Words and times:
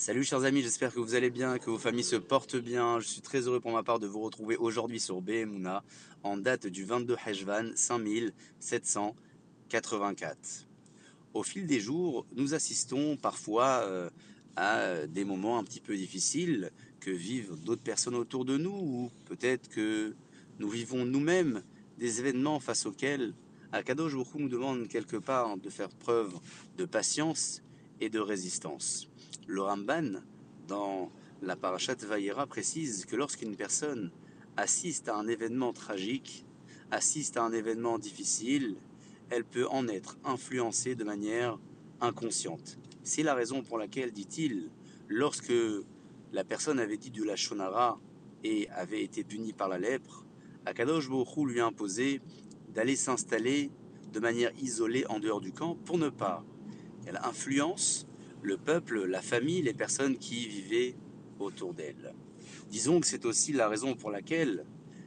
Salut 0.00 0.24
chers 0.24 0.44
amis, 0.44 0.62
j'espère 0.62 0.94
que 0.94 0.98
vous 0.98 1.14
allez 1.14 1.28
bien, 1.28 1.58
que 1.58 1.68
vos 1.68 1.76
familles 1.76 2.04
se 2.04 2.16
portent 2.16 2.56
bien. 2.56 3.00
Je 3.00 3.06
suis 3.06 3.20
très 3.20 3.42
heureux 3.42 3.60
pour 3.60 3.72
ma 3.72 3.82
part 3.82 3.98
de 3.98 4.06
vous 4.06 4.20
retrouver 4.20 4.56
aujourd'hui 4.56 4.98
sur 4.98 5.20
BMUNA 5.20 5.84
en 6.22 6.38
date 6.38 6.66
du 6.66 6.86
22 6.86 7.16
Hejvan 7.26 7.72
5784. 7.74 10.66
Au 11.34 11.42
fil 11.42 11.66
des 11.66 11.80
jours, 11.80 12.24
nous 12.34 12.54
assistons 12.54 13.18
parfois 13.18 13.82
euh, 13.82 14.08
à 14.56 15.06
des 15.06 15.26
moments 15.26 15.58
un 15.58 15.64
petit 15.64 15.80
peu 15.80 15.94
difficiles 15.94 16.70
que 17.00 17.10
vivent 17.10 17.62
d'autres 17.62 17.82
personnes 17.82 18.14
autour 18.14 18.46
de 18.46 18.56
nous 18.56 18.72
ou 18.72 19.10
peut-être 19.26 19.68
que 19.68 20.14
nous 20.58 20.70
vivons 20.70 21.04
nous-mêmes 21.04 21.62
des 21.98 22.20
événements 22.20 22.58
face 22.58 22.86
auxquels 22.86 23.34
Akadosh 23.70 24.14
Baruch 24.14 24.34
nous 24.36 24.48
demande 24.48 24.88
quelque 24.88 25.18
part 25.18 25.58
de 25.58 25.68
faire 25.68 25.90
preuve 25.90 26.40
de 26.78 26.86
patience 26.86 27.60
et 28.00 28.08
de 28.08 28.18
résistance. 28.18 29.10
Le 29.46 29.62
Ramban, 29.62 30.22
dans 30.68 31.10
la 31.42 31.56
Parashat 31.56 31.96
Vayera, 32.06 32.46
précise 32.46 33.04
que 33.04 33.16
lorsqu'une 33.16 33.56
personne 33.56 34.10
assiste 34.56 35.08
à 35.08 35.16
un 35.16 35.26
événement 35.26 35.72
tragique, 35.72 36.46
assiste 36.90 37.36
à 37.36 37.44
un 37.44 37.52
événement 37.52 37.98
difficile, 37.98 38.76
elle 39.30 39.44
peut 39.44 39.66
en 39.68 39.88
être 39.88 40.18
influencée 40.24 40.94
de 40.94 41.04
manière 41.04 41.58
inconsciente. 42.00 42.78
C'est 43.02 43.22
la 43.22 43.34
raison 43.34 43.62
pour 43.62 43.78
laquelle, 43.78 44.12
dit-il, 44.12 44.70
lorsque 45.08 45.52
la 46.32 46.44
personne 46.44 46.78
avait 46.78 46.96
dit 46.96 47.10
de 47.10 47.24
la 47.24 47.36
shonara 47.36 47.98
et 48.44 48.68
avait 48.70 49.02
été 49.02 49.24
punie 49.24 49.52
par 49.52 49.68
la 49.68 49.78
lèpre, 49.78 50.24
Akadosh 50.66 51.08
Baruch 51.08 51.36
lui 51.46 51.60
a 51.60 51.66
imposé 51.66 52.20
d'aller 52.68 52.96
s'installer 52.96 53.70
de 54.12 54.20
manière 54.20 54.52
isolée 54.60 55.06
en 55.08 55.18
dehors 55.18 55.40
du 55.40 55.52
camp 55.52 55.74
pour 55.84 55.98
ne 55.98 56.08
pas 56.08 56.44
qu'elle 57.04 57.20
influence 57.24 58.06
le 58.42 58.56
peuple, 58.56 59.04
la 59.04 59.22
famille, 59.22 59.62
les 59.62 59.74
personnes 59.74 60.16
qui 60.16 60.48
vivaient 60.48 60.94
autour 61.38 61.74
d'elle. 61.74 62.14
Disons 62.70 63.00
que 63.00 63.06
c'est 63.06 63.24
aussi 63.24 63.52
la 63.52 63.68
raison 63.68 63.94
pour 63.94 64.10
laquelle 64.10 64.64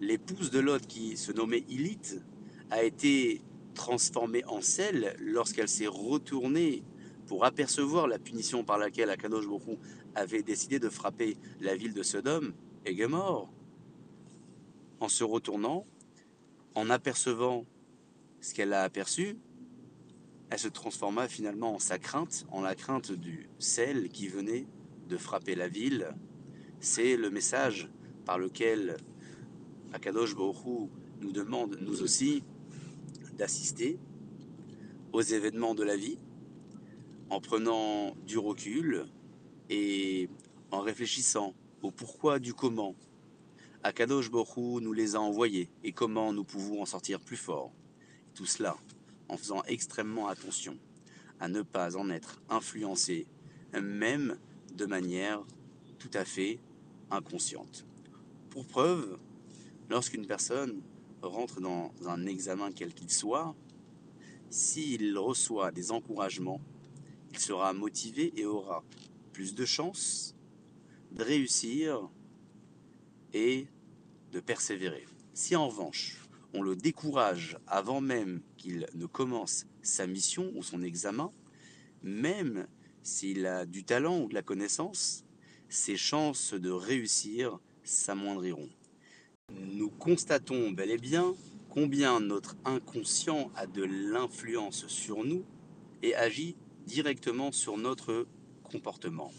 l'épouse 0.00 0.50
de 0.50 0.60
Lot, 0.60 0.86
qui 0.86 1.16
se 1.16 1.32
nommait 1.32 1.64
Ilith, 1.68 2.22
a 2.70 2.82
été 2.82 3.40
transformée 3.74 4.44
en 4.46 4.60
sel 4.60 5.16
lorsqu'elle 5.20 5.68
s'est 5.68 5.86
retournée 5.86 6.82
pour 7.26 7.44
apercevoir 7.44 8.06
la 8.06 8.18
punition 8.18 8.64
par 8.64 8.78
laquelle 8.78 9.10
Akadosh 9.10 9.46
Baruch 9.46 9.78
avait 10.14 10.42
décidé 10.42 10.78
de 10.78 10.88
frapper 10.88 11.36
la 11.60 11.76
ville 11.76 11.92
de 11.92 12.02
Sodome 12.02 12.54
et 12.84 12.94
Gomorre. 12.94 13.50
En 15.00 15.08
se 15.08 15.24
retournant, 15.24 15.86
en 16.74 16.88
apercevant 16.88 17.66
ce 18.40 18.54
qu'elle 18.54 18.72
a 18.72 18.82
aperçu, 18.82 19.36
elle 20.50 20.58
se 20.58 20.68
transforma 20.68 21.28
finalement 21.28 21.74
en 21.74 21.78
sa 21.78 21.98
crainte, 21.98 22.46
en 22.50 22.60
la 22.60 22.74
crainte 22.74 23.12
du 23.12 23.48
sel 23.58 24.08
qui 24.08 24.28
venait 24.28 24.66
de 25.08 25.16
frapper 25.16 25.54
la 25.54 25.68
ville. 25.68 26.08
C'est 26.80 27.16
le 27.16 27.30
message 27.30 27.88
par 28.24 28.38
lequel 28.38 28.96
Akadosh 29.92 30.36
Baruch 30.36 30.90
nous 31.20 31.32
demande, 31.32 31.78
nous 31.80 32.02
aussi, 32.02 32.44
d'assister 33.36 33.98
aux 35.12 35.22
événements 35.22 35.74
de 35.74 35.82
la 35.82 35.96
vie 35.96 36.18
en 37.30 37.40
prenant 37.40 38.14
du 38.26 38.38
recul 38.38 39.06
et 39.68 40.28
en 40.70 40.80
réfléchissant 40.80 41.54
au 41.82 41.90
pourquoi 41.90 42.38
du 42.38 42.54
comment. 42.54 42.94
Akadosh 43.82 44.30
Baruch 44.30 44.80
nous 44.80 44.92
les 44.92 45.16
a 45.16 45.20
envoyés 45.20 45.70
et 45.82 45.92
comment 45.92 46.32
nous 46.32 46.44
pouvons 46.44 46.82
en 46.82 46.86
sortir 46.86 47.20
plus 47.20 47.36
forts. 47.36 47.72
Tout 48.34 48.46
cela 48.46 48.76
en 49.28 49.36
faisant 49.36 49.62
extrêmement 49.64 50.28
attention 50.28 50.78
à 51.40 51.48
ne 51.48 51.62
pas 51.62 51.96
en 51.96 52.10
être 52.10 52.40
influencé, 52.48 53.26
même 53.72 54.38
de 54.74 54.86
manière 54.86 55.44
tout 55.98 56.10
à 56.14 56.24
fait 56.24 56.58
inconsciente. 57.10 57.84
Pour 58.50 58.66
preuve, 58.66 59.18
lorsqu'une 59.90 60.26
personne 60.26 60.80
rentre 61.22 61.60
dans 61.60 61.92
un 62.06 62.26
examen 62.26 62.70
quel 62.72 62.94
qu'il 62.94 63.10
soit, 63.10 63.54
s'il 64.50 65.18
reçoit 65.18 65.72
des 65.72 65.90
encouragements, 65.90 66.60
il 67.32 67.38
sera 67.38 67.72
motivé 67.72 68.32
et 68.36 68.46
aura 68.46 68.84
plus 69.32 69.54
de 69.54 69.64
chances 69.64 70.34
de 71.12 71.22
réussir 71.22 72.08
et 73.32 73.66
de 74.32 74.40
persévérer. 74.40 75.06
Si 75.34 75.56
en 75.56 75.68
revanche, 75.68 76.25
on 76.56 76.62
le 76.62 76.74
décourage 76.74 77.58
avant 77.66 78.00
même 78.00 78.40
qu'il 78.56 78.86
ne 78.94 79.04
commence 79.04 79.66
sa 79.82 80.06
mission 80.06 80.50
ou 80.54 80.62
son 80.62 80.82
examen, 80.82 81.30
même 82.02 82.66
s'il 83.02 83.44
a 83.46 83.66
du 83.66 83.84
talent 83.84 84.22
ou 84.22 84.28
de 84.28 84.34
la 84.34 84.42
connaissance, 84.42 85.24
ses 85.68 85.98
chances 85.98 86.54
de 86.54 86.70
réussir 86.70 87.58
s'amoindriront. 87.84 88.70
Nous 89.52 89.90
constatons 89.90 90.70
bel 90.70 90.90
et 90.90 90.98
bien 90.98 91.34
combien 91.68 92.20
notre 92.20 92.56
inconscient 92.64 93.50
a 93.54 93.66
de 93.66 93.84
l'influence 93.84 94.86
sur 94.86 95.24
nous 95.24 95.44
et 96.02 96.14
agit 96.14 96.56
directement 96.86 97.52
sur 97.52 97.76
notre 97.76 98.26
comportement. 98.64 99.30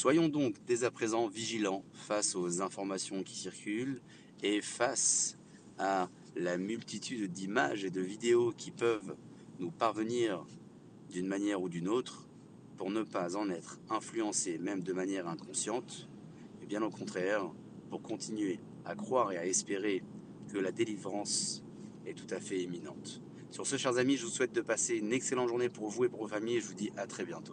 Soyons 0.00 0.28
donc 0.28 0.54
dès 0.66 0.84
à 0.84 0.92
présent 0.92 1.26
vigilants 1.26 1.84
face 1.94 2.36
aux 2.36 2.62
informations 2.62 3.24
qui 3.24 3.36
circulent 3.36 4.00
et 4.42 4.60
face 4.60 5.36
à 5.78 6.08
la 6.36 6.56
multitude 6.56 7.30
d'images 7.32 7.84
et 7.84 7.90
de 7.90 8.00
vidéos 8.00 8.52
qui 8.56 8.70
peuvent 8.70 9.16
nous 9.60 9.70
parvenir 9.70 10.44
d'une 11.10 11.26
manière 11.26 11.62
ou 11.62 11.68
d'une 11.68 11.88
autre, 11.88 12.26
pour 12.76 12.90
ne 12.90 13.02
pas 13.02 13.36
en 13.36 13.50
être 13.50 13.78
influencés 13.88 14.58
même 14.58 14.82
de 14.82 14.92
manière 14.92 15.28
inconsciente, 15.28 16.08
et 16.62 16.66
bien 16.66 16.82
au 16.82 16.90
contraire, 16.90 17.48
pour 17.88 18.02
continuer 18.02 18.58
à 18.84 18.94
croire 18.94 19.32
et 19.32 19.38
à 19.38 19.46
espérer 19.46 20.02
que 20.52 20.58
la 20.58 20.72
délivrance 20.72 21.62
est 22.06 22.14
tout 22.14 22.32
à 22.34 22.40
fait 22.40 22.60
imminente. 22.62 23.22
Sur 23.50 23.66
ce, 23.66 23.76
chers 23.76 23.98
amis, 23.98 24.16
je 24.16 24.24
vous 24.24 24.32
souhaite 24.32 24.52
de 24.52 24.60
passer 24.60 24.96
une 24.96 25.12
excellente 25.12 25.48
journée 25.48 25.68
pour 25.68 25.88
vous 25.88 26.04
et 26.04 26.08
pour 26.08 26.22
vos 26.22 26.28
familles 26.28 26.56
et 26.56 26.60
je 26.60 26.66
vous 26.66 26.74
dis 26.74 26.90
à 26.96 27.06
très 27.06 27.24
bientôt. 27.24 27.52